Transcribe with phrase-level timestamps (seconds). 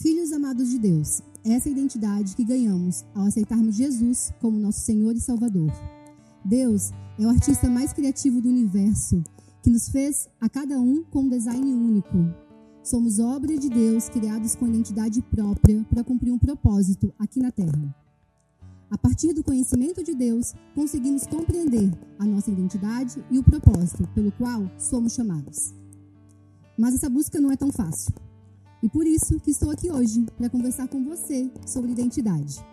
[0.00, 4.82] Filhos amados de Deus, essa é a identidade que ganhamos ao aceitarmos Jesus como nosso
[4.82, 5.72] Senhor e Salvador.
[6.44, 9.20] Deus é o artista mais criativo do universo,
[9.60, 12.32] que nos fez a cada um com um design único.
[12.80, 17.92] Somos obra de Deus, criados com identidade própria para cumprir um propósito aqui na Terra.
[18.88, 21.90] A partir do conhecimento de Deus, conseguimos compreender
[22.20, 25.74] a nossa identidade e o propósito pelo qual somos chamados.
[26.78, 28.27] Mas essa busca não é tão fácil.
[28.82, 32.64] E por isso que estou aqui hoje para conversar com você sobre identidade.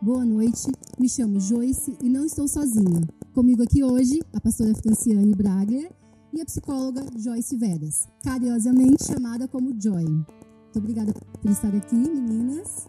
[0.00, 3.00] Boa noite, me chamo Joyce e não estou sozinha.
[3.32, 5.90] Comigo aqui hoje a pastora Franciane Braga
[6.34, 10.04] e a psicóloga Joyce Vedas, carinhosamente chamada como Joy.
[10.04, 12.86] Muito obrigada por estar aqui, meninas.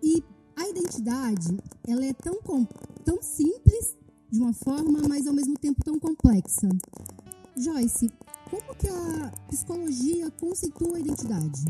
[0.00, 0.22] E
[0.54, 1.56] a identidade,
[1.88, 2.38] ela é tão,
[3.04, 3.96] tão simples
[4.30, 6.68] de uma forma, mas ao mesmo tempo tão complexa.
[7.56, 8.08] Joyce,
[8.50, 11.64] como que a psicologia conceitua a identidade?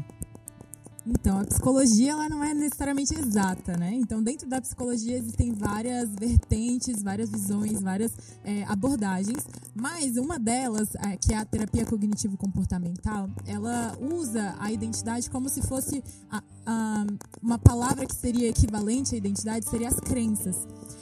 [1.06, 3.92] Então, a psicologia ela não é necessariamente exata, né?
[3.92, 10.94] Então, dentro da psicologia existem várias vertentes, várias visões, várias é, abordagens, mas uma delas,
[10.94, 17.06] é, que é a terapia cognitivo-comportamental, ela usa a identidade como se fosse a, a,
[17.42, 20.56] uma palavra que seria equivalente à identidade, seria as crenças.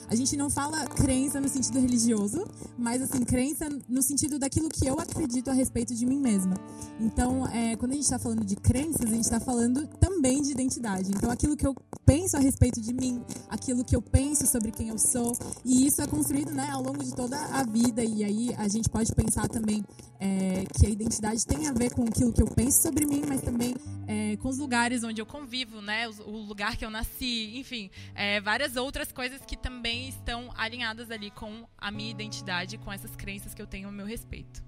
[0.09, 2.47] A gente não fala crença no sentido religioso,
[2.79, 6.55] mas assim, crença no sentido daquilo que eu acredito a respeito de mim mesma.
[7.01, 10.53] Então, é, quando a gente está falando de crenças, a gente está falando também de
[10.53, 11.11] identidade.
[11.11, 11.75] Então, aquilo que eu
[12.07, 15.33] penso a respeito de mim, aquilo que eu penso sobre quem eu sou,
[15.65, 18.05] e isso é construído né, ao longo de toda a vida.
[18.05, 19.85] E aí a gente pode pensar também
[20.21, 23.41] é, que a identidade tem a ver com aquilo que eu penso sobre mim, mas
[23.43, 23.75] também
[24.07, 27.91] é, com os lugares onde eu convivo, né, o, o lugar que eu nasci, enfim,
[28.15, 33.15] é, várias outras coisas que também estão alinhadas ali com a minha identidade, com essas
[33.17, 34.63] crenças que eu tenho a meu respeito.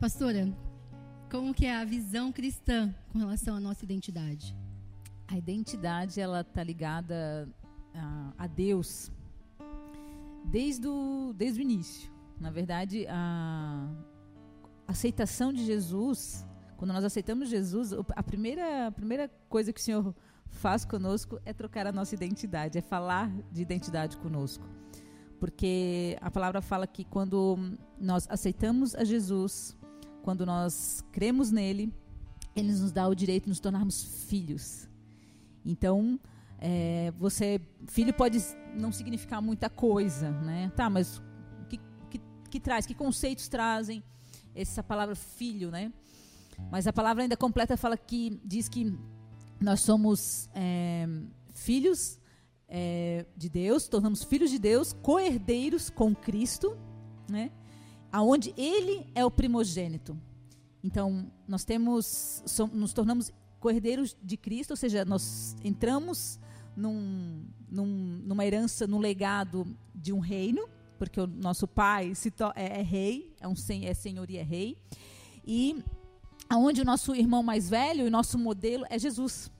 [0.00, 0.52] Pastora,
[1.32, 4.54] como que é a visão cristã com relação à nossa identidade?
[5.26, 7.48] A identidade ela está ligada
[7.94, 9.10] a, a, Deus
[10.44, 12.12] desde o, desde o início.
[12.38, 13.88] Na verdade, a
[14.86, 20.14] aceitação de Jesus, quando nós aceitamos Jesus, a primeira, a primeira coisa que o Senhor
[20.50, 24.68] faz conosco é trocar a nossa identidade, é falar de identidade conosco.
[25.40, 27.58] Porque a palavra fala que quando
[27.98, 29.78] nós aceitamos a Jesus,
[30.22, 31.92] quando nós cremos nele,
[32.54, 34.88] ele nos dá o direito de nos tornarmos filhos.
[35.64, 36.18] Então,
[36.58, 38.38] é, você, filho pode
[38.78, 40.70] não significar muita coisa, né?
[40.76, 41.78] Tá, mas o que,
[42.10, 44.02] que, que traz, que conceitos trazem
[44.54, 45.92] essa palavra filho, né?
[46.70, 48.96] Mas a palavra ainda completa fala que diz que
[49.60, 51.06] nós somos é,
[51.52, 52.20] filhos
[52.68, 56.76] é, de Deus, tornamos filhos de Deus, co-herdeiros com Cristo,
[57.28, 57.50] né?
[58.12, 60.16] Aonde Ele é o primogênito.
[60.84, 66.38] Então, nós temos, somos, nos tornamos co-herdeiros de Cristo, ou seja, nós entramos
[66.76, 67.86] num, num,
[68.24, 70.68] numa herança, num legado de um reino,
[70.98, 72.12] porque o nosso pai
[72.54, 74.76] é, é, rei, é um é senhor e é rei,
[75.46, 75.82] e
[76.52, 79.50] onde o nosso irmão mais velho, o nosso modelo é Jesus.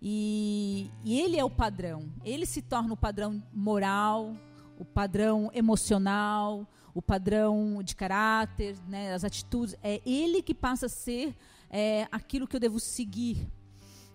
[0.00, 2.12] E, e, ele é o padrão.
[2.24, 4.36] Ele se torna o padrão moral,
[4.78, 9.76] o padrão emocional, o padrão de caráter, né, as atitudes.
[9.82, 11.36] É ele que passa a ser
[11.68, 13.46] é, aquilo que eu devo seguir.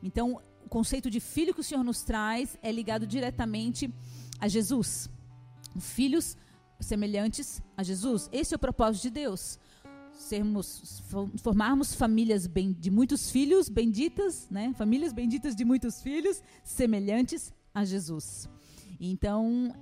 [0.02, 3.94] Então, o conceito de filho que o Senhor nos traz é ligado diretamente
[4.40, 5.08] a Jesus.
[5.80, 6.36] Filhos
[6.80, 8.28] semelhantes a Jesus.
[8.32, 9.60] Esse é o propósito de Deus
[10.14, 11.02] sermos
[11.38, 14.74] formarmos famílias bem, de muitos filhos benditas, né?
[14.76, 18.50] Famílias benditas de muitos filhos semelhantes a Jesus.
[19.00, 19.74] Então,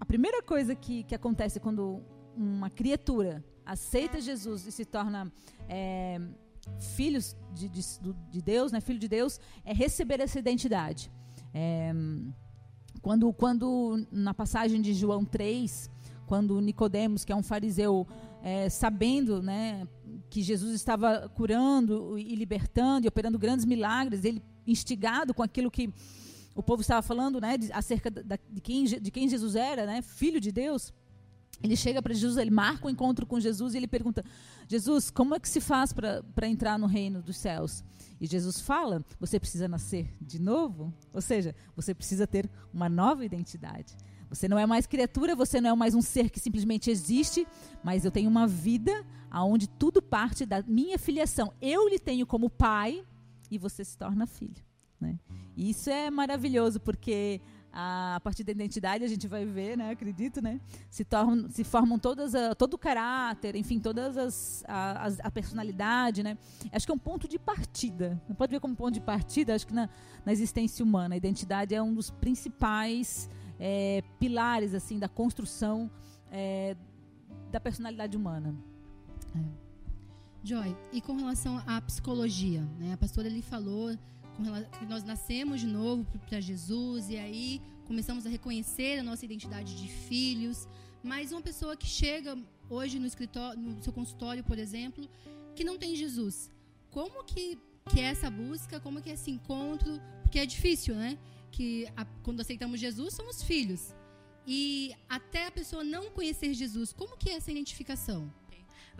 [0.00, 2.02] a primeira coisa que, que acontece quando
[2.34, 5.30] uma criatura aceita Jesus e se torna
[5.68, 6.18] é,
[6.96, 7.82] filhos de, de,
[8.30, 8.80] de, Deus, né?
[8.80, 11.12] Filho de Deus, é receber essa identidade.
[11.52, 11.92] É,
[13.02, 15.90] quando, quando na passagem de João 3,
[16.26, 18.06] quando Nicodemos, que é um fariseu
[18.42, 19.86] é, sabendo né,
[20.28, 25.92] que Jesus estava curando e libertando e operando grandes milagres, ele instigado com aquilo que
[26.60, 30.02] o povo estava falando né, de, acerca da, de, quem, de quem Jesus era, né,
[30.02, 30.92] filho de Deus.
[31.62, 34.24] Ele chega para Jesus, ele marca o um encontro com Jesus e ele pergunta:
[34.68, 37.82] Jesus, como é que se faz para entrar no reino dos céus?
[38.20, 43.24] E Jesus fala: você precisa nascer de novo, ou seja, você precisa ter uma nova
[43.24, 43.96] identidade.
[44.28, 47.46] Você não é mais criatura, você não é mais um ser que simplesmente existe,
[47.82, 51.52] mas eu tenho uma vida aonde tudo parte da minha filiação.
[51.60, 53.04] Eu lhe tenho como pai
[53.50, 54.69] e você se torna filho.
[55.00, 55.18] Né?
[55.56, 57.40] E isso é maravilhoso porque
[57.72, 60.60] a partir da identidade a gente vai ver, né, acredito, né,
[60.90, 66.22] se, tornam, se formam todas a, todo o caráter, enfim, todas as a, a, personalidade,
[66.22, 66.36] né.
[66.72, 68.20] Acho que é um ponto de partida.
[68.28, 69.54] Não pode ver como ponto de partida.
[69.54, 69.88] Acho que na,
[70.24, 75.90] na existência humana a identidade é um dos principais é, pilares assim da construção
[76.30, 76.76] é,
[77.50, 78.54] da personalidade humana.
[79.36, 79.70] É.
[80.42, 82.94] Joy, e com relação à psicologia, né?
[82.94, 83.94] A pastora ali falou
[84.88, 89.88] nós nascemos de novo para Jesus e aí começamos a reconhecer a nossa identidade de
[89.88, 90.68] filhos.
[91.02, 92.38] Mas uma pessoa que chega
[92.68, 95.08] hoje no escritório, no seu consultório, por exemplo,
[95.54, 96.50] que não tem Jesus,
[96.90, 97.58] como que,
[97.90, 98.78] que é essa busca?
[98.80, 100.00] Como que é esse encontro?
[100.22, 101.18] Porque é difícil, né?
[101.50, 103.94] Que a, quando aceitamos Jesus somos filhos
[104.46, 108.32] e até a pessoa não conhecer Jesus, como que é essa identificação?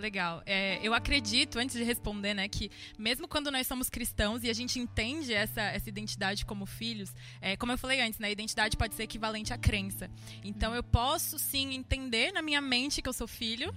[0.00, 0.42] Legal.
[0.46, 4.52] É, eu acredito, antes de responder, né, que mesmo quando nós somos cristãos e a
[4.54, 8.78] gente entende essa, essa identidade como filhos, é, como eu falei antes, né, a identidade
[8.78, 10.10] pode ser equivalente à crença.
[10.42, 13.74] Então eu posso sim entender na minha mente que eu sou filho,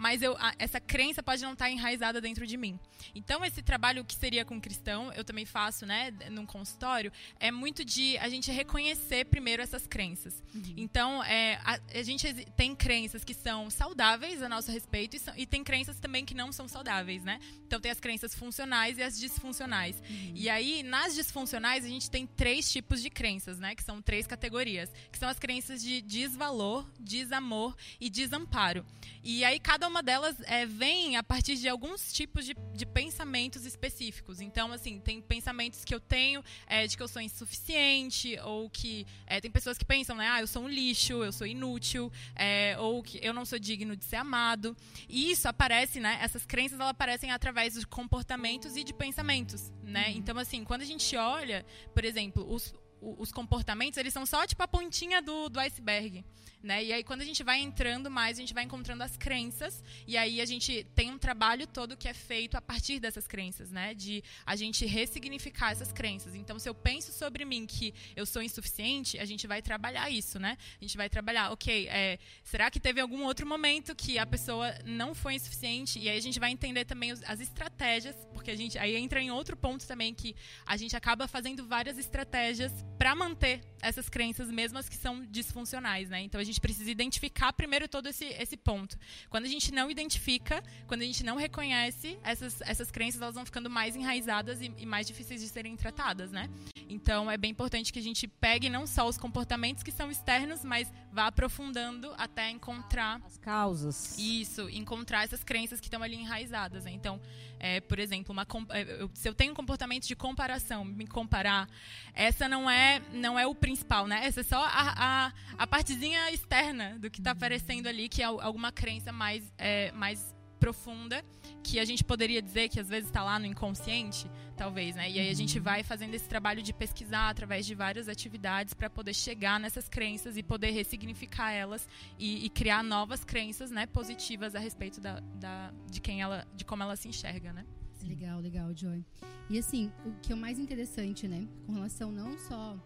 [0.00, 2.80] mas eu, a, essa crença pode não estar enraizada dentro de mim.
[3.14, 7.84] Então, esse trabalho que seria com cristão, eu também faço, né, num consultório, é muito
[7.84, 10.42] de a gente reconhecer primeiro essas crenças.
[10.54, 10.74] Uhum.
[10.74, 15.34] Então, é, a, a, gente tem crenças que são saudáveis a nosso respeito e, são,
[15.36, 17.38] e, tem crenças também que não são saudáveis, né?
[17.66, 20.00] Então, tem as crenças funcionais e as disfuncionais.
[20.08, 20.32] Uhum.
[20.34, 24.26] E aí, nas disfuncionais, a gente tem três tipos de crenças, né, que são três
[24.26, 28.86] categorias, que são as crenças de desvalor, desamor e desamparo.
[29.22, 33.66] E aí, cada uma delas é, vem a partir de alguns tipos de, de, pensamentos
[33.66, 34.40] específicos.
[34.40, 39.06] Então, assim, tem pensamentos que eu tenho é, de que eu sou insuficiente, ou que
[39.26, 42.76] é, tem pessoas que pensam, né, ah, eu sou um lixo, eu sou inútil, é,
[42.78, 44.76] ou que eu não sou digno de ser amado.
[45.08, 50.08] E isso aparece, né, essas crenças, elas aparecem através de comportamentos e de pensamentos, né?
[50.08, 50.16] Uhum.
[50.16, 54.62] Então, assim, quando a gente olha, por exemplo, os, os comportamentos, eles são só tipo
[54.62, 56.24] a pontinha do, do iceberg.
[56.62, 56.84] Né?
[56.84, 60.16] E aí, quando a gente vai entrando mais, a gente vai encontrando as crenças, e
[60.16, 63.94] aí a gente tem um trabalho todo que é feito a partir dessas crenças, né?
[63.94, 66.34] De a gente ressignificar essas crenças.
[66.34, 70.38] Então, se eu penso sobre mim que eu sou insuficiente, a gente vai trabalhar isso,
[70.38, 70.58] né?
[70.78, 74.74] A gente vai trabalhar, ok, é, será que teve algum outro momento que a pessoa
[74.84, 75.98] não foi insuficiente?
[75.98, 79.30] E aí a gente vai entender também as estratégias, porque a gente aí entra em
[79.30, 80.36] outro ponto também que
[80.66, 86.10] a gente acaba fazendo várias estratégias para manter essas crenças, mesmo as que são disfuncionais,
[86.10, 86.20] né?
[86.20, 88.96] Então a gente precisa identificar primeiro todo esse, esse ponto.
[89.28, 93.44] Quando a gente não identifica, quando a gente não reconhece, essas, essas crenças elas vão
[93.44, 96.48] ficando mais enraizadas e, e mais difíceis de serem tratadas, né?
[96.88, 100.64] Então é bem importante que a gente pegue não só os comportamentos que são externos,
[100.64, 104.18] mas vá aprofundando até encontrar as causas.
[104.18, 106.84] Isso, encontrar essas crenças que estão ali enraizadas.
[106.84, 106.92] Né?
[106.92, 107.20] Então,
[107.58, 111.68] é, por exemplo, uma, é, se eu tenho um comportamento de comparação, me comparar,
[112.14, 114.24] essa não é não é o principal, né?
[114.24, 118.24] Essa é só a, a, a partezinha externa do que está aparecendo ali, que é
[118.24, 121.24] alguma crença mais, é, mais profunda
[121.62, 125.10] que a gente poderia dizer que às vezes está lá no inconsciente, talvez, né?
[125.10, 125.64] E aí a gente uhum.
[125.64, 130.36] vai fazendo esse trabalho de pesquisar através de várias atividades para poder chegar nessas crenças
[130.36, 131.88] e poder ressignificar elas
[132.18, 136.64] e, e, criar novas crenças, né, positivas a respeito da, da, de quem ela, de
[136.64, 137.64] como ela se enxerga, né?
[138.02, 139.04] Legal, legal, Joy.
[139.48, 142.78] E assim, o que é o mais interessante, né, com relação não só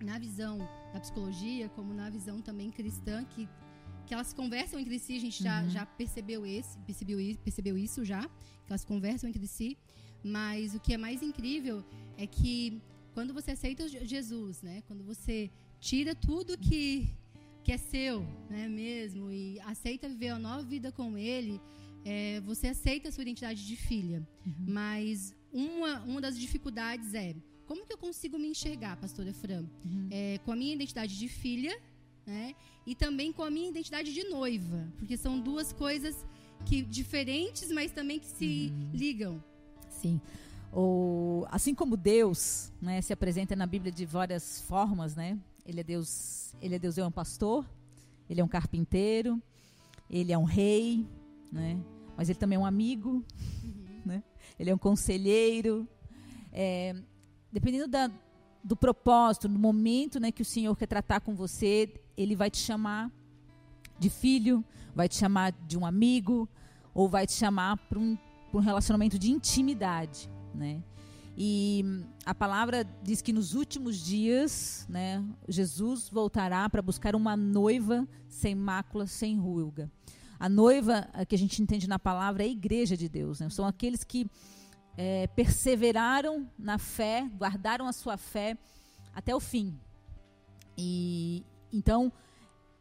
[0.00, 0.58] na visão
[0.92, 3.48] da psicologia, como na visão também cristã, que
[4.06, 5.70] que elas conversam entre si, a gente já, uhum.
[5.70, 9.78] já percebeu, esse, percebeu, percebeu isso já, que elas conversam entre si.
[10.22, 11.84] Mas o que é mais incrível
[12.16, 12.80] é que
[13.12, 14.82] quando você aceita Jesus, né?
[14.86, 17.08] Quando você tira tudo que,
[17.62, 21.60] que é seu, né, mesmo, e aceita viver uma nova vida com Ele,
[22.04, 24.26] é, você aceita a sua identidade de filha.
[24.46, 24.54] Uhum.
[24.68, 27.34] Mas uma, uma das dificuldades é
[27.66, 29.64] como que eu consigo me enxergar, pastora Fran?
[29.84, 30.08] Uhum.
[30.10, 31.78] É, com a minha identidade de filha
[32.26, 32.54] né?
[32.86, 36.26] E também com a minha identidade de noiva, porque são duas coisas
[36.64, 38.90] que diferentes, mas também que se uhum.
[38.92, 39.44] ligam.
[39.88, 40.20] Sim.
[40.72, 45.38] O, assim como Deus, né, se apresenta na Bíblia de várias formas, né?
[45.64, 47.64] Ele é Deus, ele é Deus, é um pastor,
[48.28, 49.40] ele é um carpinteiro,
[50.10, 51.06] ele é um rei,
[51.52, 51.80] né?
[52.16, 53.24] Mas ele também é um amigo,
[53.62, 54.02] uhum.
[54.04, 54.22] né?
[54.58, 55.88] Ele é um conselheiro.
[56.52, 56.94] É,
[57.54, 58.10] dependendo da,
[58.64, 62.58] do propósito, no momento né, que o Senhor quer tratar com você, Ele vai te
[62.58, 63.12] chamar
[63.96, 66.48] de filho, vai te chamar de um amigo,
[66.92, 68.18] ou vai te chamar para um,
[68.52, 70.28] um relacionamento de intimidade.
[70.52, 70.82] Né?
[71.38, 71.84] E
[72.26, 78.52] a palavra diz que nos últimos dias, né, Jesus voltará para buscar uma noiva sem
[78.52, 79.88] mácula, sem ruga.
[80.40, 83.38] A noiva que a gente entende na palavra é a igreja de Deus.
[83.38, 83.48] Né?
[83.48, 84.26] São aqueles que
[84.96, 88.56] é, perseveraram na fé, guardaram a sua fé
[89.14, 89.78] até o fim.
[90.76, 92.12] E então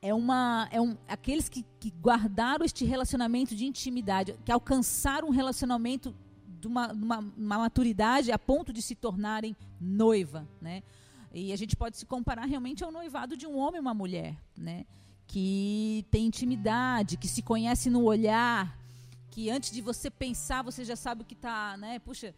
[0.02, 5.32] é uma é um aqueles que, que guardaram este relacionamento de intimidade, que alcançaram um
[5.32, 6.16] relacionamento
[6.60, 10.82] de uma, uma, uma maturidade a ponto de se tornarem noiva, né?
[11.34, 14.38] E a gente pode se comparar realmente ao noivado de um homem e uma mulher,
[14.56, 14.86] né?
[15.26, 18.78] Que tem intimidade, que se conhece no olhar,
[19.34, 21.98] que antes de você pensar, você já sabe o que está, né?
[21.98, 22.36] Puxa,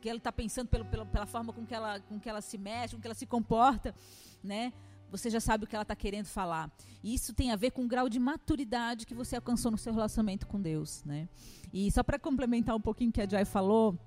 [0.00, 2.56] que ela está pensando pelo, pelo, pela forma com que, ela, com que ela se
[2.56, 3.94] mexe, com que ela se comporta,
[4.42, 4.72] né?
[5.10, 6.72] Você já sabe o que ela está querendo falar.
[7.02, 9.92] E isso tem a ver com o grau de maturidade que você alcançou no seu
[9.92, 11.28] relacionamento com Deus, né?
[11.70, 13.98] E só para complementar um pouquinho o que a Jai falou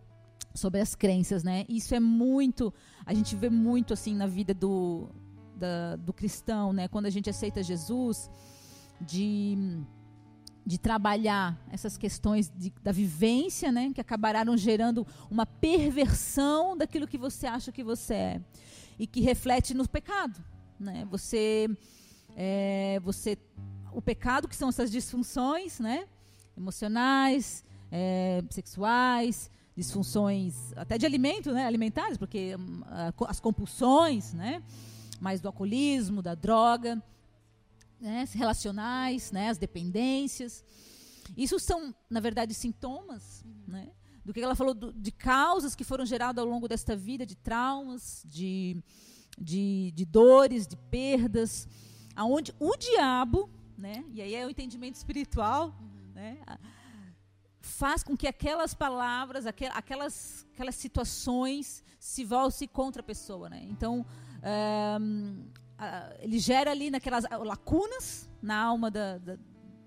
[0.56, 1.64] sobre as crenças, né?
[1.70, 2.74] Isso é muito,
[3.06, 5.12] a gente vê muito assim na vida do,
[5.56, 6.88] da, do cristão, né?
[6.88, 8.32] Quando a gente aceita Jesus,
[9.00, 9.86] de
[10.66, 17.18] de trabalhar essas questões de, da vivência, né, que acabaram gerando uma perversão daquilo que
[17.18, 18.42] você acha que você é
[19.00, 20.44] e que reflete no pecado,
[20.80, 21.08] né?
[21.10, 21.68] Você,
[22.36, 23.38] é, você,
[23.92, 26.06] o pecado que são essas disfunções, né,
[26.56, 32.82] emocionais, é, sexuais, disfunções até de alimento, né, alimentares, porque hum,
[33.28, 34.62] as compulsões, né,
[35.20, 37.02] mais do alcoolismo, da droga,
[38.02, 40.66] né, relacionais, né, as dependências.
[41.38, 43.74] Isso são, na verdade, sintomas uhum.
[43.74, 43.90] né,
[44.26, 47.36] do que ela falou do, de causas que foram geradas ao longo desta vida, de
[47.36, 48.84] traumas, de,
[49.38, 51.68] de, de dores, de perdas,
[52.16, 56.14] aonde o diabo, né, e aí é o entendimento espiritual, uhum.
[56.14, 56.40] né,
[57.62, 63.50] faz com que aquelas palavras, aquelas, aquelas situações se voltem contra a pessoa.
[63.50, 63.66] Né?
[63.70, 64.06] Então,
[65.00, 65.46] um,
[66.20, 69.38] ele gera ali naquelas lacunas na alma da, da,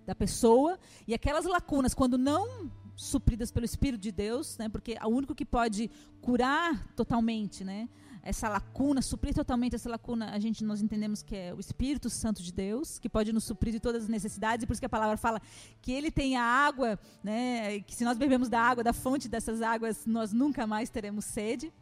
[0.06, 5.04] da, pessoa, e aquelas lacunas, quando não supridas pelo Espírito de Deus, né, porque é
[5.04, 7.88] o único que pode curar totalmente né,
[8.22, 12.42] essa lacuna, suprir totalmente essa lacuna, a gente nós entendemos que é o Espírito Santo
[12.42, 14.90] de Deus, que pode nos suprir de todas as necessidades, e por isso que a
[14.90, 15.40] palavra fala
[15.82, 19.60] que ele tem a água, né, que se nós bebemos da água, da fonte dessas
[19.60, 21.72] águas, nós nunca mais teremos sede.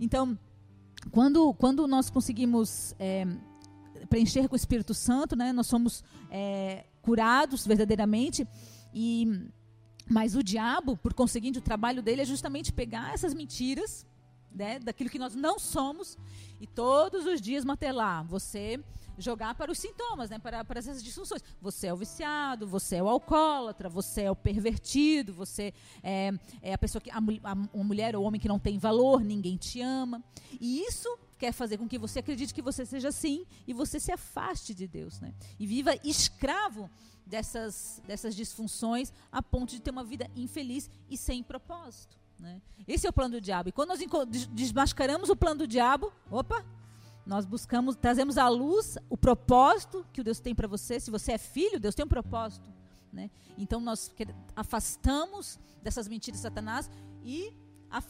[0.00, 0.38] Então,
[1.10, 3.26] quando, quando nós conseguimos é,
[4.08, 8.46] preencher com o Espírito Santo, né, nós somos é, curados verdadeiramente.
[8.92, 9.48] E,
[10.08, 14.06] mas o diabo, por conseguinte, o trabalho dele é justamente pegar essas mentiras,
[14.52, 16.18] né, daquilo que nós não somos,
[16.60, 18.24] e todos os dias martelar.
[18.24, 18.80] Você
[19.20, 21.42] jogar para os sintomas, né, para, para essas disfunções.
[21.60, 25.72] Você é o viciado, você é o alcoólatra, você é o pervertido, você
[26.02, 29.22] é, é a pessoa que a, a, uma mulher ou homem que não tem valor,
[29.22, 30.22] ninguém te ama.
[30.60, 31.08] E isso
[31.38, 34.86] quer fazer com que você acredite que você seja assim e você se afaste de
[34.86, 35.34] Deus, né?
[35.58, 36.90] E viva escravo
[37.24, 42.18] dessas dessas disfunções a ponto de ter uma vida infeliz e sem propósito.
[42.40, 42.60] Né?
[42.88, 43.68] Esse é o plano do diabo.
[43.68, 44.00] E quando nós
[44.50, 46.64] desmascaramos o plano do diabo, opa,
[47.30, 50.98] nós buscamos, trazemos à luz o propósito que Deus tem para você.
[50.98, 52.68] Se você é filho, Deus tem um propósito.
[53.12, 53.30] Né?
[53.56, 54.12] Então nós
[54.56, 56.90] afastamos dessas mentiras de Satanás
[57.24, 57.54] e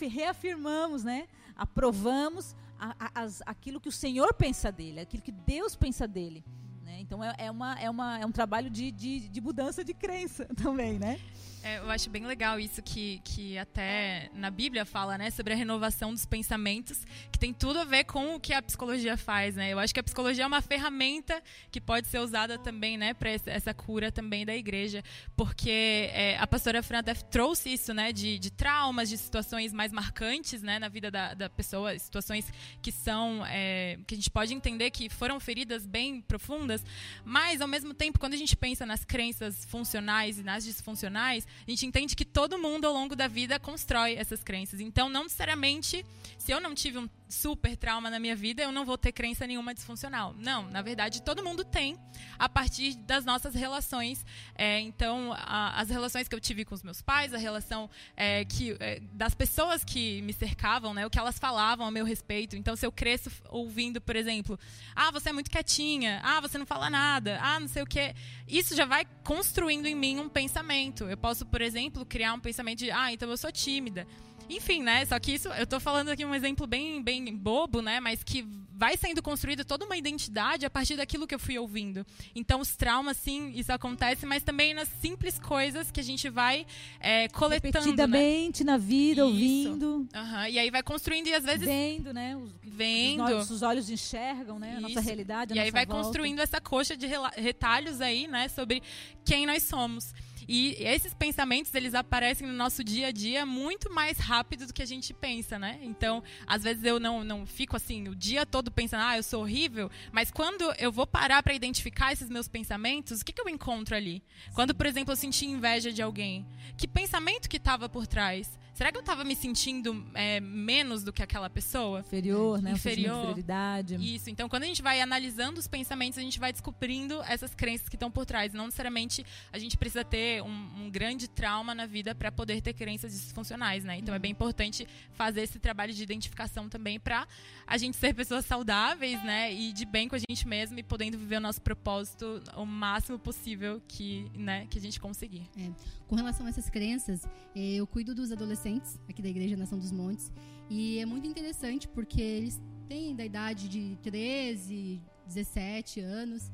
[0.08, 1.28] reafirmamos, né?
[1.54, 6.42] aprovamos a, a, as, aquilo que o Senhor pensa dele, aquilo que Deus pensa dele.
[6.82, 7.00] Né?
[7.02, 10.46] Então é, é, uma, é, uma, é um trabalho de, de, de mudança de crença
[10.56, 11.20] também, né?
[11.62, 15.56] É, eu acho bem legal isso que, que até na Bíblia fala, né, sobre a
[15.56, 19.70] renovação dos pensamentos, que tem tudo a ver com o que a psicologia faz, né?
[19.70, 23.30] Eu acho que a psicologia é uma ferramenta que pode ser usada também, né, para
[23.30, 25.04] essa cura também da igreja,
[25.36, 30.62] porque é, a pastora Fran trouxe isso, né, de, de traumas, de situações mais marcantes,
[30.62, 32.50] né, na vida da, da pessoa, situações
[32.80, 36.82] que são, é, que a gente pode entender que foram feridas bem profundas,
[37.22, 41.70] mas ao mesmo tempo, quando a gente pensa nas crenças funcionais e nas disfuncionais, a
[41.70, 44.80] gente entende que todo mundo ao longo da vida constrói essas crenças.
[44.80, 46.04] Então, não necessariamente,
[46.38, 49.46] se eu não tive um super trauma na minha vida, eu não vou ter crença
[49.46, 50.34] nenhuma disfuncional.
[50.38, 51.96] Não, na verdade, todo mundo tem
[52.38, 54.24] a partir das nossas relações.
[54.54, 58.44] É, então, a, as relações que eu tive com os meus pais, a relação é,
[58.44, 62.56] que, é, das pessoas que me cercavam, né, o que elas falavam a meu respeito.
[62.56, 64.58] Então, se eu cresço ouvindo, por exemplo,
[64.94, 68.14] ah, você é muito quietinha, ah, você não fala nada, ah, não sei o quê,
[68.48, 71.04] isso já vai construindo em mim um pensamento.
[71.04, 74.06] Eu posso, por exemplo, criar um pensamento de, ah, então eu sou tímida.
[74.50, 75.04] Enfim, né?
[75.04, 78.00] Só que isso, eu estou falando aqui um exemplo bem, bem bobo, né?
[78.00, 78.46] Mas que
[78.80, 82.04] vai sendo construída toda uma identidade a partir daquilo que eu fui ouvindo.
[82.34, 86.66] Então, os traumas, sim, isso acontece, mas também nas simples coisas que a gente vai
[86.98, 87.74] é, coletando.
[87.74, 87.90] Né?
[87.90, 88.72] Repetidamente né?
[88.72, 89.30] na vida, isso.
[89.30, 89.86] ouvindo.
[89.86, 90.46] Uhum.
[90.48, 91.66] E aí vai construindo e às vezes.
[91.66, 92.34] Vendo, né?
[92.36, 93.22] Os, Vendo.
[93.22, 94.76] Os olhos, os olhos enxergam, né?
[94.78, 95.52] A nossa realidade.
[95.52, 96.02] A e nossa aí vai volta.
[96.02, 98.48] construindo essa coxa de retalhos aí, né?
[98.48, 98.82] Sobre
[99.24, 100.14] quem nós somos.
[100.48, 104.82] E esses pensamentos, eles aparecem no nosso dia a dia muito mais rápido do que
[104.82, 105.78] a gente pensa, né?
[105.82, 109.42] Então, às vezes eu não, não fico assim o dia todo pensando, ah, eu sou
[109.42, 113.48] horrível, mas quando eu vou parar para identificar esses meus pensamentos, o que, que eu
[113.48, 114.22] encontro ali?
[114.54, 118.58] Quando, por exemplo, eu senti inveja de alguém, que pensamento que estava por trás?
[118.80, 122.00] Será que eu estava me sentindo é, menos do que aquela pessoa?
[122.00, 122.72] Inferior, né?
[122.72, 123.14] Inferior.
[123.14, 124.14] Um inferioridade.
[124.14, 124.30] Isso.
[124.30, 127.96] Então, quando a gente vai analisando os pensamentos, a gente vai descobrindo essas crenças que
[127.96, 128.54] estão por trás.
[128.54, 129.22] Não necessariamente
[129.52, 133.84] a gente precisa ter um, um grande trauma na vida para poder ter crenças disfuncionais,
[133.84, 133.98] né?
[133.98, 137.28] Então, é bem importante fazer esse trabalho de identificação também para
[137.66, 139.52] a gente ser pessoas saudáveis, né?
[139.52, 143.18] E de bem com a gente mesmo e podendo viver o nosso propósito o máximo
[143.18, 145.46] possível que, né, que a gente conseguir.
[145.58, 145.70] É.
[146.08, 149.78] Com relação a essas crenças, eh, eu cuido dos adolescentes adolescentes aqui da Igreja Nação
[149.78, 150.30] dos Montes.
[150.68, 156.50] E é muito interessante porque eles têm da idade de 13, 17 anos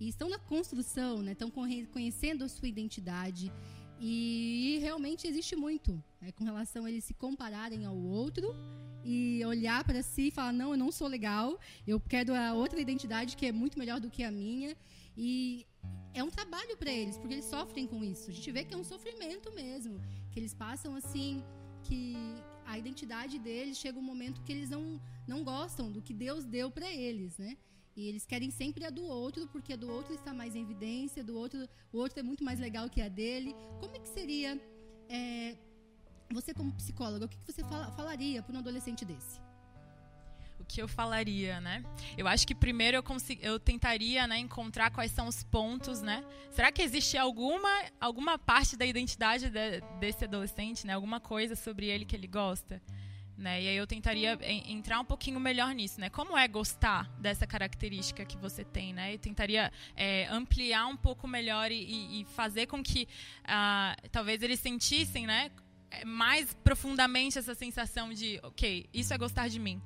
[0.00, 1.32] e estão na construção, né?
[1.32, 3.52] estão conhecendo a sua identidade.
[4.00, 6.32] E realmente existe muito né?
[6.32, 8.54] com relação a eles se compararem ao outro
[9.04, 12.80] e olhar para si e falar: não, eu não sou legal, eu quero a outra
[12.80, 14.74] identidade que é muito melhor do que a minha.
[15.16, 15.66] E
[16.14, 18.30] é um trabalho para eles, porque eles sofrem com isso.
[18.30, 20.00] A gente vê que é um sofrimento mesmo,
[20.30, 21.42] que eles passam assim
[21.82, 22.16] que
[22.64, 26.70] a identidade deles chega um momento que eles não, não gostam do que Deus deu
[26.70, 27.56] para eles, né?
[27.96, 31.24] E eles querem sempre a do outro, porque a do outro está mais em evidência,
[31.24, 33.54] do outro, o outro é muito mais legal que a dele.
[33.80, 34.60] Como é que seria,
[35.08, 35.56] é,
[36.32, 39.40] você como psicóloga, o que, que você fala, falaria para um adolescente desse?
[40.70, 41.82] Que eu falaria, né?
[42.16, 43.04] Eu acho que primeiro eu,
[43.40, 46.24] eu tentaria né, encontrar quais são os pontos, né?
[46.52, 47.68] Será que existe alguma,
[48.00, 50.94] alguma parte da identidade de, desse adolescente, né?
[50.94, 52.80] Alguma coisa sobre ele que ele gosta?
[53.36, 53.62] Né?
[53.62, 56.10] E aí eu tentaria entrar um pouquinho melhor nisso, né?
[56.10, 59.14] Como é gostar dessa característica que você tem, né?
[59.14, 63.08] Eu tentaria é, ampliar um pouco melhor e, e fazer com que
[63.44, 65.50] ah, talvez eles sentissem, né?
[66.04, 69.80] Mais profundamente essa sensação de, ok, isso é gostar de mim,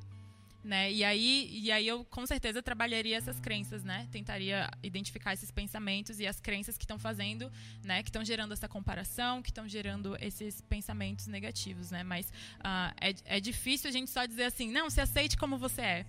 [0.65, 0.91] né?
[0.91, 4.09] E aí, e aí eu com certeza trabalharia essas crenças, né?
[4.11, 7.53] Tentaria identificar esses pensamentos e as crenças que estão fazendo,
[7.83, 8.03] né?
[8.03, 12.03] Que estão gerando essa comparação, que estão gerando esses pensamentos negativos, né?
[12.03, 12.29] Mas
[12.61, 16.07] uh, é, é difícil a gente só dizer assim, não, se aceite como você é.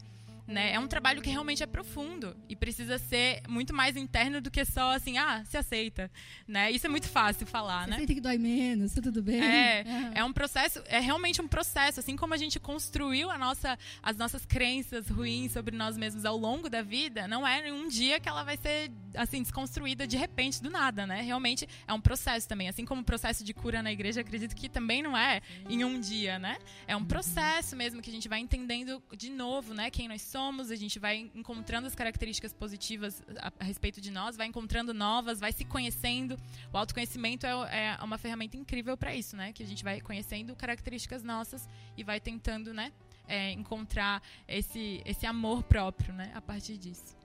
[0.48, 0.74] Né?
[0.74, 4.64] É um trabalho que realmente é profundo e precisa ser muito mais interno do que
[4.64, 6.12] só assim, ah, se aceita,
[6.48, 6.72] né?
[6.72, 7.96] Isso é muito fácil falar, se né?
[7.96, 9.42] Aceita que dói menos, tá tudo bem.
[9.42, 10.12] É, uhum.
[10.14, 14.18] é um processo, é realmente um processo, assim como a gente construiu a nossa, as
[14.18, 18.20] nossas crenças ruins sobre nós mesmos ao longo da vida, não é em um dia
[18.20, 21.22] que ela vai ser assim desconstruída de repente do nada, né?
[21.22, 24.70] Realmente é um processo também, assim como o processo de cura na igreja, acredito que
[24.70, 26.58] também não é em um dia, né?
[26.88, 30.35] É um processo mesmo que a gente vai entendendo de novo, né, quem nós somos,
[30.36, 35.40] a gente vai encontrando as características positivas a, a respeito de nós, vai encontrando novas,
[35.40, 36.38] vai se conhecendo.
[36.74, 39.54] O autoconhecimento é, é uma ferramenta incrível para isso, né?
[39.54, 42.92] Que a gente vai conhecendo características nossas e vai tentando, né?
[43.28, 46.32] É, encontrar esse, esse amor próprio, né?
[46.36, 47.18] A partir disso.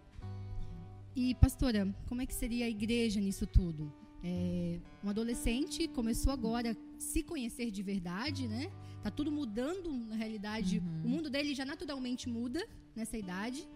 [1.15, 4.00] E, pastora, como é que seria a igreja nisso tudo?
[4.23, 8.71] É, um adolescente começou agora a se conhecer de verdade, né?
[9.03, 10.79] Tá tudo mudando na realidade.
[10.79, 11.03] Uhum.
[11.05, 13.67] O mundo dele já naturalmente muda nessa idade.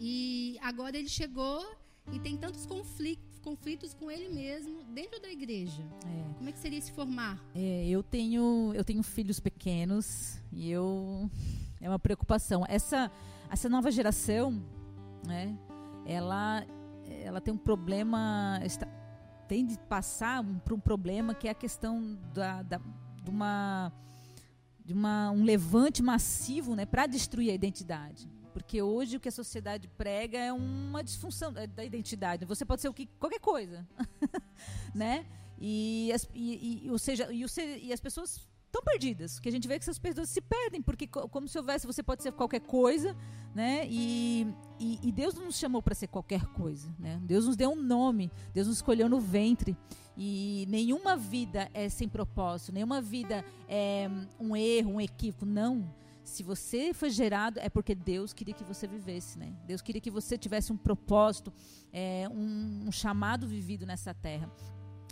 [0.00, 1.64] E agora ele chegou
[2.10, 5.82] e tem tantos conflitos, conflitos com ele mesmo dentro da igreja.
[6.06, 6.34] É.
[6.34, 7.38] Como é que seria se formar?
[7.54, 11.30] É, eu tenho eu tenho filhos pequenos e eu
[11.80, 12.64] é uma preocupação.
[12.66, 13.10] Essa
[13.50, 14.62] essa nova geração,
[15.26, 15.56] né?
[16.06, 16.66] Ela
[17.22, 18.88] ela tem um problema está,
[19.52, 22.80] tem de passar por um problema que é a questão da, da
[23.22, 23.92] de uma
[24.82, 28.26] de uma, um levante massivo né, para destruir a identidade.
[28.54, 32.46] Porque hoje o que a sociedade prega é uma disfunção da identidade.
[32.46, 33.86] Você pode ser o que, qualquer coisa.
[34.94, 35.26] né?
[35.58, 37.48] E, as, e, e, ou seja, e, o,
[37.82, 39.38] e as pessoas estão perdidas.
[39.38, 42.22] Que a gente vê que essas pessoas se perdem, porque como se houvesse, você pode
[42.22, 43.14] ser qualquer coisa,
[43.54, 43.86] né?
[43.88, 44.46] E,
[44.80, 47.20] e, e Deus não nos chamou para ser qualquer coisa, né?
[47.22, 49.76] Deus nos deu um nome, Deus nos escolheu no ventre.
[50.16, 54.08] E nenhuma vida é sem propósito, nenhuma vida é
[54.40, 55.44] um erro, um equívoco.
[55.44, 55.94] Não.
[56.24, 59.52] Se você foi gerado, é porque Deus queria que você vivesse, né?
[59.66, 61.52] Deus queria que você tivesse um propósito,
[61.92, 64.48] é, um, um chamado vivido nessa terra.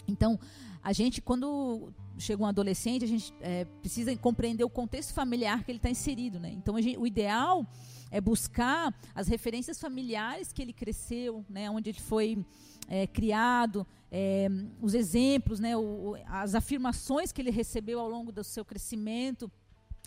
[0.07, 0.39] Então,
[0.83, 5.71] a gente, quando chega um adolescente, a gente é, precisa compreender o contexto familiar que
[5.71, 6.51] ele está inserido, né?
[6.51, 7.67] Então, gente, o ideal
[8.11, 11.71] é buscar as referências familiares que ele cresceu, né?
[11.71, 12.45] Onde ele foi
[12.91, 14.49] é, criado, é,
[14.83, 19.51] os exemplos, né, o, as afirmações que ele recebeu ao longo do seu crescimento,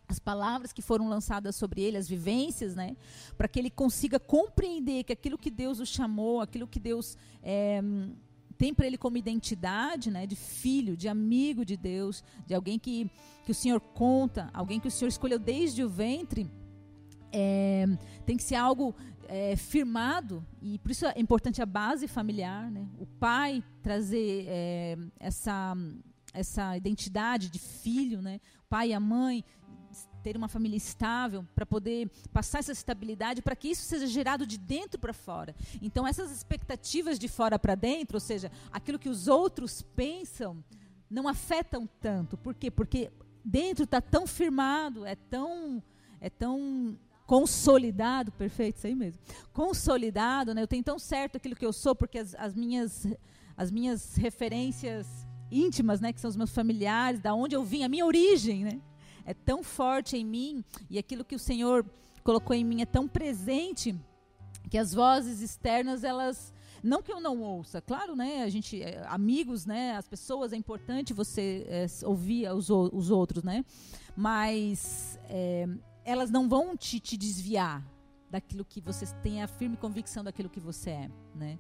[0.05, 2.97] as palavras que foram lançadas sobre ele, as vivências, né,
[3.37, 7.81] para que ele consiga compreender que aquilo que Deus o chamou, aquilo que Deus é,
[8.57, 13.09] tem para ele como identidade, né, de filho, de amigo de Deus, de alguém que,
[13.45, 16.49] que o Senhor conta, alguém que o Senhor escolheu desde o ventre,
[17.31, 17.85] é,
[18.25, 18.95] tem que ser algo
[19.27, 22.87] é, firmado, e por isso é importante a base familiar, né?
[22.99, 25.75] o pai trazer é, essa,
[26.33, 28.39] essa identidade de filho, né?
[28.59, 29.43] o pai e a mãe
[30.23, 34.57] ter uma família estável, para poder passar essa estabilidade, para que isso seja gerado de
[34.57, 35.53] dentro para fora.
[35.81, 40.63] Então, essas expectativas de fora para dentro, ou seja, aquilo que os outros pensam,
[41.09, 42.37] não afetam tanto.
[42.37, 42.71] Por quê?
[42.71, 43.11] Porque
[43.43, 45.83] dentro está tão firmado, é tão,
[46.21, 49.19] é tão consolidado, perfeito, isso aí mesmo.
[49.51, 50.61] Consolidado, né?
[50.61, 53.05] Eu tenho tão certo aquilo que eu sou, porque as, as minhas
[53.55, 55.07] as minhas referências
[55.51, 58.81] íntimas, né, que são os meus familiares, da onde eu vim, a minha origem, né?
[59.25, 61.85] É tão forte em mim e aquilo que o Senhor
[62.23, 63.95] colocou em mim é tão presente
[64.69, 68.43] que as vozes externas elas não que eu não ouça, claro, né?
[68.43, 69.95] A gente, é, amigos, né?
[69.95, 73.63] As pessoas é importante você é, ouvir os, os outros, né?
[74.17, 75.65] Mas é,
[76.03, 77.81] elas não vão te, te desviar
[78.29, 81.57] daquilo que você tem a firme convicção daquilo que você é, né?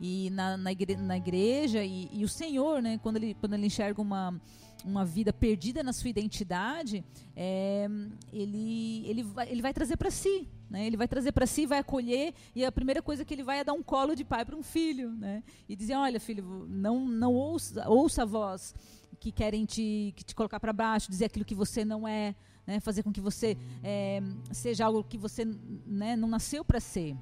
[0.00, 2.98] E na, na, igre, na igreja e, e, o Senhor, né?
[2.98, 4.40] Quando ele, quando ele enxerga uma,
[4.84, 7.88] uma vida perdida na sua identidade, é,
[8.32, 10.86] ele, ele, vai, ele vai trazer para si, né?
[10.86, 13.64] Ele vai trazer para si, vai acolher e a primeira coisa que ele vai é
[13.64, 15.42] dar um colo de pai para um filho, né?
[15.68, 18.74] E dizer, olha, filho, não, não ouça, ouça a voz
[19.18, 22.34] que querem te, que te colocar para baixo, dizer aquilo que você não é,
[22.66, 25.46] né, fazer com que você é, seja algo que você
[25.86, 27.16] né, não nasceu para ser.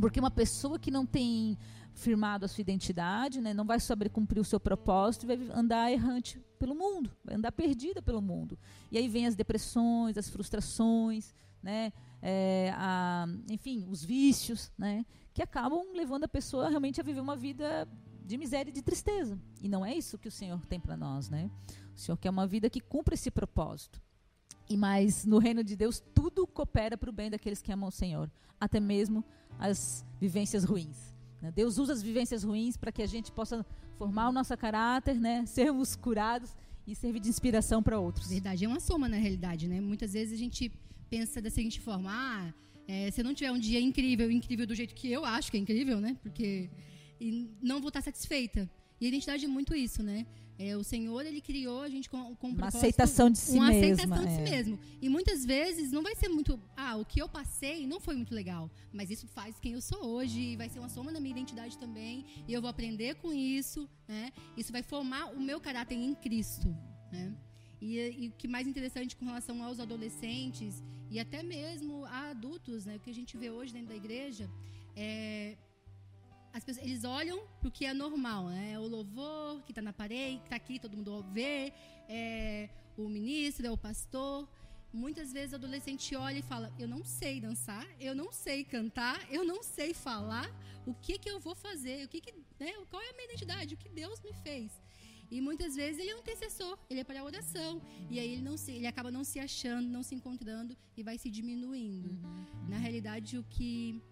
[0.00, 1.58] Porque uma pessoa que não tem
[1.94, 5.90] firmado a sua identidade, né, não vai saber cumprir o seu propósito e vai andar
[5.90, 8.58] errante pelo mundo, vai andar perdida pelo mundo.
[8.90, 15.42] E aí vem as depressões, as frustrações, né, é, a, enfim, os vícios, né, que
[15.42, 17.88] acabam levando a pessoa realmente a viver uma vida
[18.24, 19.38] de miséria e de tristeza.
[19.60, 21.50] E não é isso que o Senhor tem para nós, né?
[21.94, 24.00] O Senhor quer uma vida que cumpra esse propósito.
[24.68, 27.92] E mais no reino de Deus tudo coopera para o bem daqueles que amam o
[27.92, 29.24] Senhor, até mesmo
[29.58, 31.11] as vivências ruins.
[31.42, 31.50] Né?
[31.50, 33.66] Deus usa as vivências ruins para que a gente possa
[33.98, 35.44] formar o nosso caráter, né?
[35.46, 36.54] sermos curados
[36.86, 38.28] e servir de inspiração para outros.
[38.28, 39.80] Verdade, é uma soma na realidade, né?
[39.80, 40.70] Muitas vezes a gente
[41.10, 42.54] pensa da seguinte forma: ah,
[42.86, 45.56] é, se eu não tiver um dia incrível, incrível do jeito que eu acho que
[45.56, 46.16] é incrível, né?
[46.22, 46.70] Porque
[47.20, 48.68] e não vou estar satisfeita.
[49.00, 50.26] E a identidade é muito isso, né?
[50.58, 53.68] É, o Senhor, ele criou a gente com, com um uma aceitação de si uma
[53.68, 53.86] mesma.
[53.86, 54.26] Uma aceitação é.
[54.26, 54.56] de si é.
[54.56, 54.78] mesmo.
[55.00, 58.34] E muitas vezes não vai ser muito, ah, o que eu passei não foi muito
[58.34, 61.32] legal, mas isso faz quem eu sou hoje, e vai ser uma soma da minha
[61.32, 64.30] identidade também, e eu vou aprender com isso, né?
[64.56, 66.68] Isso vai formar o meu caráter em Cristo,
[67.10, 67.34] né?
[67.80, 72.86] E, e o que mais interessante com relação aos adolescentes e até mesmo a adultos,
[72.86, 72.96] né?
[72.96, 74.48] O que a gente vê hoje dentro da igreja
[74.94, 75.56] é
[76.64, 78.78] pessoas, eles olham para o que é normal, né?
[78.78, 81.72] O louvor que está na parede, que está aqui, todo mundo vê,
[82.08, 84.48] é, o ministro, é o pastor.
[84.92, 89.18] Muitas vezes o adolescente olha e fala: Eu não sei dançar, eu não sei cantar,
[89.30, 90.50] eu não sei falar.
[90.86, 92.04] O que que eu vou fazer?
[92.04, 92.72] O que que, né?
[92.90, 93.74] Qual é a minha identidade?
[93.74, 94.70] O que Deus me fez?
[95.30, 97.80] E muitas vezes ele é um intercessor, ele é para a oração.
[98.10, 101.16] E aí ele, não se, ele acaba não se achando, não se encontrando e vai
[101.16, 102.10] se diminuindo.
[102.10, 102.68] Uhum.
[102.68, 104.02] Na realidade, o que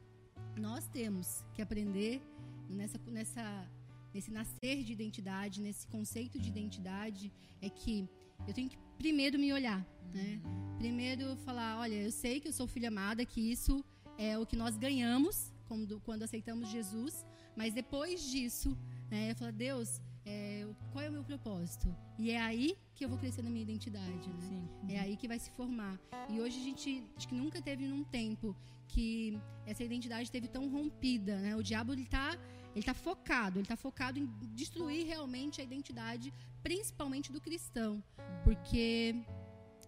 [0.56, 2.22] nós temos que aprender
[2.68, 3.70] nessa, nessa,
[4.14, 8.08] nesse nascer de identidade, nesse conceito de identidade, é que
[8.46, 10.40] eu tenho que primeiro me olhar, né?
[10.78, 13.84] Primeiro falar, olha, eu sei que eu sou filha amada, que isso
[14.18, 17.24] é o que nós ganhamos quando, quando aceitamos Jesus,
[17.56, 18.76] mas depois disso,
[19.10, 21.94] né, eu falo, Deus, é, qual é o meu propósito?
[22.18, 24.68] E é aí que eu vou crescer na minha identidade, né?
[24.88, 25.98] É aí que vai se formar.
[26.28, 28.56] E hoje a gente acho que nunca teve num tempo
[28.88, 31.56] que essa identidade esteve tão rompida, né?
[31.56, 32.38] O diabo ele está
[32.72, 38.02] ele está focado, ele está focado em destruir realmente a identidade, principalmente do cristão,
[38.44, 39.16] porque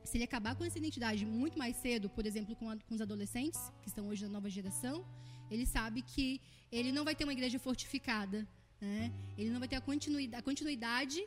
[0.03, 3.01] se ele acabar com essa identidade muito mais cedo, por exemplo, com, a, com os
[3.01, 5.07] adolescentes que estão hoje na nova geração,
[5.49, 6.41] ele sabe que
[6.73, 8.49] ele não vai ter uma igreja fortificada,
[8.83, 9.13] né?
[9.39, 11.21] Ele não vai ter a continuidade, a continuidade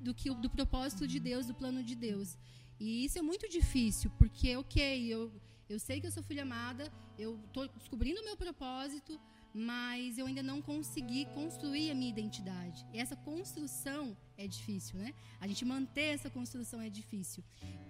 [0.00, 2.38] do que do propósito de Deus, do plano de Deus.
[2.78, 4.80] E isso é muito difícil, porque ok,
[5.14, 5.20] eu
[5.68, 9.18] eu sei que eu sou filha amada, eu estou descobrindo o meu propósito,
[9.52, 12.84] mas eu ainda não consegui construir a minha identidade.
[12.92, 15.14] E essa construção é difícil, né?
[15.40, 17.42] A gente manter essa construção é difícil.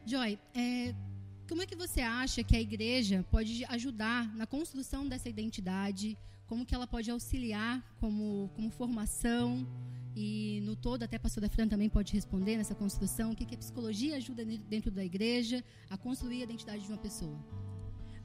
[0.06, 0.94] Joy, é,
[1.48, 6.16] como é que você acha que a igreja pode ajudar na construção dessa identidade?
[6.46, 9.66] Como que ela pode auxiliar como, como formação?
[10.16, 13.32] E no todo, até a pastora Fran também pode responder nessa construção.
[13.32, 16.98] O que, que a psicologia ajuda dentro da igreja a construir a identidade de uma
[16.98, 17.63] pessoa?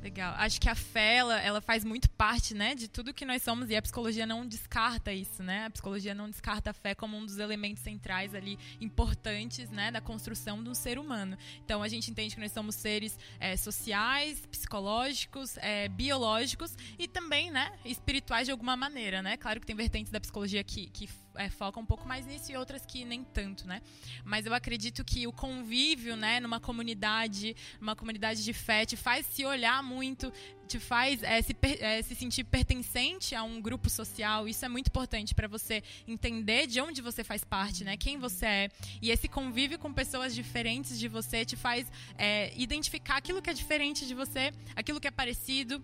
[0.01, 0.33] Legal.
[0.37, 3.69] Acho que a fé, ela, ela, faz muito parte, né, de tudo que nós somos
[3.69, 5.65] e a psicologia não descarta isso, né?
[5.65, 9.99] A psicologia não descarta a fé como um dos elementos centrais ali importantes, né, da
[9.99, 11.37] construção de um ser humano.
[11.65, 17.51] Então, a gente entende que nós somos seres é, sociais, psicológicos, é, biológicos e também,
[17.51, 19.35] né, espirituais de alguma maneira, né?
[19.35, 22.57] Claro que tem vertentes da psicologia que, que é, foca um pouco mais nisso e
[22.57, 23.81] outras que nem tanto, né?
[24.25, 29.25] Mas eu acredito que o convívio, né, numa comunidade, uma comunidade de fé, te faz
[29.25, 30.33] se olhar muito,
[30.67, 34.49] te faz é, se, é, se sentir pertencente a um grupo social.
[34.49, 37.95] Isso é muito importante para você entender de onde você faz parte, né?
[37.95, 38.69] Quem você é.
[39.01, 43.53] E esse convívio com pessoas diferentes de você te faz é, identificar aquilo que é
[43.53, 45.81] diferente de você, aquilo que é parecido.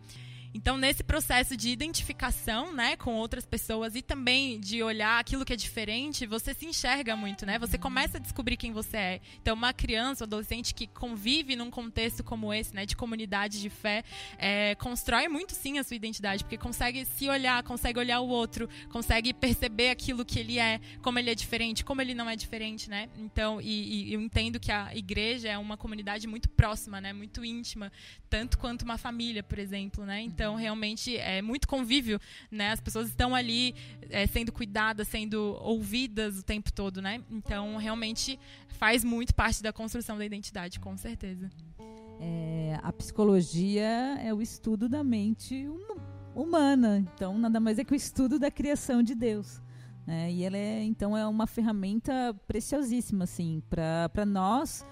[0.56, 5.52] Então, nesse processo de identificação, né, com outras pessoas e também de olhar aquilo que
[5.52, 7.60] é diferente, você se enxerga muito, né?
[7.60, 9.22] Você começa a descobrir quem você é.
[9.42, 13.70] Então, uma criança, um adolescente que convive num contexto como esse, né, de comunidade de
[13.70, 14.06] fé,
[14.38, 18.70] é, constrói muito sim a sua identidade, porque consegue se olhar, consegue olhar o outro,
[18.90, 22.90] consegue perceber aquilo que ele é, como ele é diferente, como ele não é diferente,
[22.90, 23.10] né?
[23.18, 27.44] Então, e, e eu entendo que a igreja é uma comunidade muito próxima, né, muito
[27.44, 27.92] íntima,
[28.30, 30.22] tanto quanto uma família, por exemplo, né?
[30.22, 32.72] Então, então, realmente, é muito convívio, né?
[32.72, 33.74] As pessoas estão ali
[34.12, 37.20] é, sendo cuidadas, sendo ouvidas o tempo todo, né?
[37.32, 41.50] Então, realmente, faz muito parte da construção da identidade, com certeza.
[42.22, 45.98] É, a psicologia é o estudo da mente hum,
[46.36, 47.00] humana.
[47.00, 49.60] Então, nada mais é que o estudo da criação de Deus.
[50.06, 50.32] Né?
[50.32, 54.86] E ela é, então, é uma ferramenta preciosíssima, assim, para nós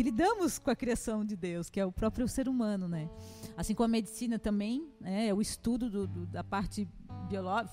[0.00, 3.06] que lidamos com a criação de Deus, que é o próprio ser humano, né?
[3.54, 6.88] Assim como a medicina também, né, é o estudo do, do, da parte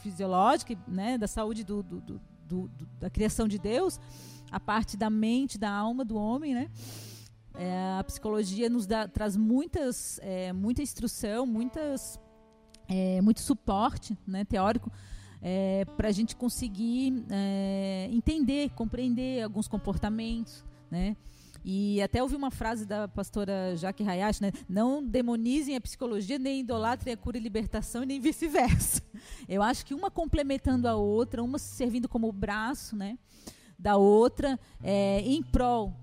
[0.02, 1.82] fisiológica, né, da saúde do,
[3.00, 3.98] da criação de Deus,
[4.52, 6.70] a parte da mente, da alma do homem, né?
[7.56, 12.20] É, a psicologia nos dá, traz muitas, é, muita instrução, muitas,
[12.90, 14.92] é, muito suporte né, teórico
[15.42, 21.16] é, para a gente conseguir é, entender, compreender alguns comportamentos, né?
[21.70, 24.54] E até ouvi uma frase da pastora Jaque Hayashi, né?
[24.70, 29.02] Não demonizem a psicologia, nem idolatrem a cura e libertação, e nem vice-versa.
[29.50, 33.20] Eu acho que uma complementando a outra, uma servindo como braço, né?
[33.78, 35.94] Da outra, é, em prol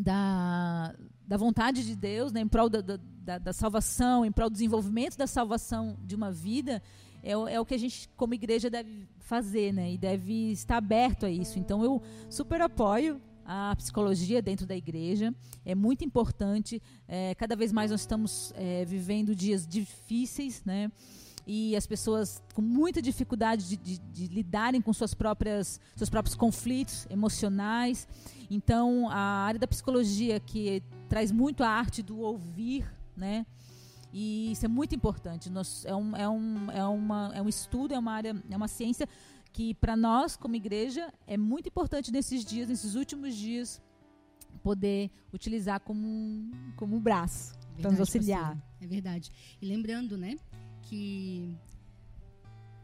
[0.00, 0.94] da,
[1.26, 2.40] da vontade de Deus, né?
[2.40, 6.82] em prol da, da, da salvação, em prol do desenvolvimento da salvação de uma vida,
[7.22, 9.92] é, é, o que a gente, como igreja, deve fazer, né?
[9.92, 11.58] E deve estar aberto a isso.
[11.58, 13.20] Então, eu super apoio
[13.50, 15.34] a psicologia dentro da igreja.
[15.64, 16.82] É muito importante.
[17.08, 20.92] É, cada vez mais nós estamos é, vivendo dias difíceis, né?
[21.46, 26.36] E as pessoas com muita dificuldade de, de, de, lidarem com suas próprias, seus próprios
[26.36, 28.06] conflitos emocionais.
[28.50, 32.84] Então, a área da psicologia que traz muito a arte do ouvir,
[33.16, 33.46] né?
[34.12, 35.48] E isso é muito importante.
[35.48, 38.68] Nós, é, um, é, um, é, uma, é um estudo, é uma área, é uma
[38.68, 39.08] ciência
[39.58, 43.82] que para nós, como igreja, é muito importante nesses dias, nesses últimos dias,
[44.62, 48.54] poder utilizar como um, como um braço para nos auxiliar.
[48.54, 49.32] Pastor, é verdade.
[49.60, 50.36] E lembrando, né,
[50.82, 51.56] que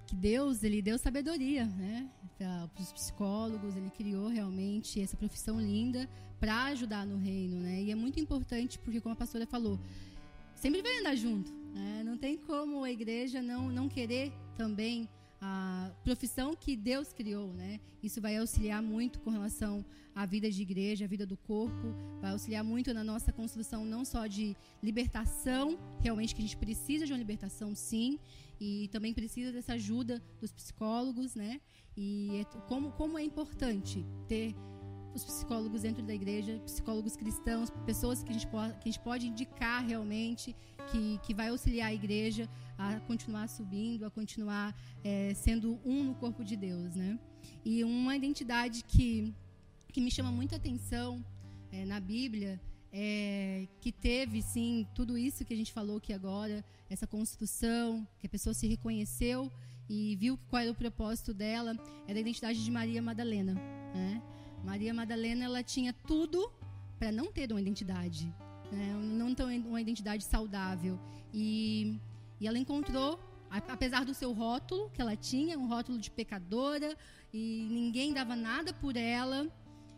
[0.05, 3.77] que Deus ele deu sabedoria, né, para os psicólogos.
[3.77, 6.11] Ele criou realmente essa profissão linda
[6.41, 7.85] para ajudar no reino, né.
[7.85, 9.79] E é muito importante porque, como a pastora falou,
[10.57, 11.53] sempre vai andar junto.
[11.73, 12.03] Né?
[12.05, 15.09] Não tem como a igreja não não querer também
[15.47, 17.79] a profissão que Deus criou, né?
[18.03, 22.31] Isso vai auxiliar muito com relação à vida de igreja, à vida do corpo, vai
[22.31, 27.13] auxiliar muito na nossa construção não só de libertação, realmente que a gente precisa de
[27.13, 28.19] uma libertação, sim,
[28.59, 31.61] e também precisa dessa ajuda dos psicólogos, né?
[31.95, 34.55] E é como como é importante ter
[35.15, 39.05] os psicólogos dentro da igreja, psicólogos cristãos, pessoas que a gente pode, que a gente
[39.05, 40.57] pode indicar realmente,
[40.91, 46.15] que, que vai auxiliar a igreja a continuar subindo, a continuar é, sendo um no
[46.15, 47.19] corpo de Deus, né?
[47.65, 49.33] E uma identidade que,
[49.93, 51.25] que me chama muita atenção
[51.71, 52.61] é, na Bíblia
[52.93, 58.27] é, que teve, sim, tudo isso que a gente falou aqui agora, essa construção, que
[58.27, 59.51] a pessoa se reconheceu
[59.89, 63.55] e viu qual era o propósito dela, é da identidade de Maria Madalena,
[63.95, 64.23] né?
[64.65, 66.51] Maria Madalena ela tinha tudo
[66.99, 68.33] para não ter uma identidade,
[68.73, 68.95] né?
[68.95, 70.99] não ter uma identidade saudável.
[71.33, 71.99] E,
[72.45, 73.19] e ela encontrou,
[73.51, 76.95] apesar do seu rótulo que ela tinha, um rótulo de pecadora,
[77.33, 79.51] e ninguém dava nada por ela.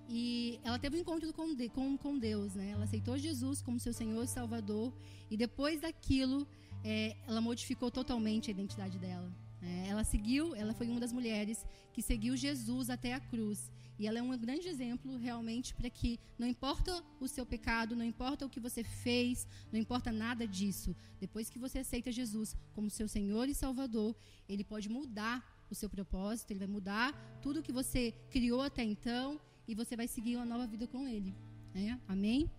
[0.09, 2.71] E ela teve um encontro com, com, com Deus, né?
[2.71, 4.93] Ela aceitou Jesus como seu Senhor e Salvador.
[5.29, 6.47] E depois daquilo,
[6.85, 9.29] é, ela modificou totalmente a identidade dela.
[9.61, 13.73] É, ela seguiu, ela foi uma das mulheres que seguiu Jesus até a cruz.
[13.99, 18.05] E ela é um grande exemplo realmente para que não importa o seu pecado, não
[18.05, 20.95] importa o que você fez, não importa nada disso.
[21.19, 24.15] Depois que você aceita Jesus como seu Senhor e Salvador,
[24.49, 29.41] ele pode mudar o seu propósito, ele vai mudar tudo que você criou até então
[29.67, 31.35] e você vai seguir uma nova vida com ele.
[31.75, 31.99] É?
[32.07, 32.51] Amém?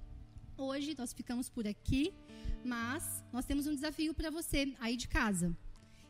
[0.57, 2.13] Hoje nós ficamos por aqui,
[2.65, 5.55] mas nós temos um desafio para você aí de casa.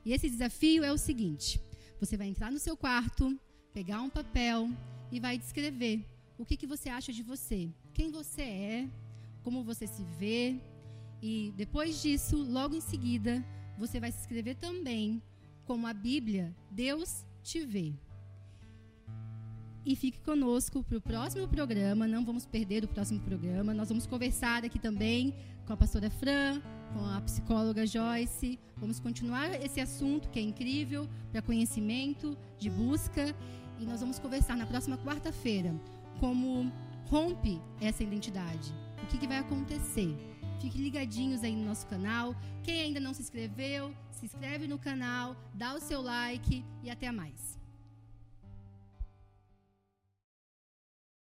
[0.06, 1.62] E esse desafio é o seguinte:
[2.00, 3.38] você vai entrar no seu quarto,
[3.74, 4.70] pegar um papel
[5.12, 6.06] e vai descrever
[6.38, 8.90] o que, que você acha de você, quem você é,
[9.44, 10.56] como você se vê.
[11.22, 13.44] E depois disso, logo em seguida,
[13.78, 15.22] você vai se escrever também
[15.66, 17.94] como a Bíblia, Deus te vê.
[19.86, 22.08] E fique conosco para o próximo programa.
[22.08, 23.74] Não vamos perder o próximo programa.
[23.74, 25.34] Nós vamos conversar aqui também
[25.66, 26.62] com a pastora Fran,
[26.94, 28.60] com a psicóloga Joyce.
[28.76, 33.34] Vamos continuar esse assunto que é incrível para conhecimento, de busca.
[33.80, 35.74] E nós vamos conversar na próxima quarta-feira
[36.20, 36.72] como
[37.06, 38.74] rompe essa identidade.
[39.04, 40.16] O que, que vai acontecer?
[40.60, 42.36] Fiquem ligadinhos aí no nosso canal.
[42.64, 47.12] Quem ainda não se inscreveu, se inscreve no canal, dá o seu like e até
[47.12, 47.57] mais.